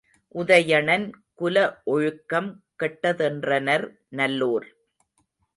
உதயணன் 0.35 1.05
குல 1.33 1.57
ஒழுக்கம் 1.85 2.49
கெட்டதென்றனர் 2.79 3.85
நல்லோர். 4.11 4.67